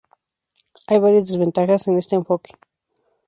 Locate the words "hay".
0.87-0.97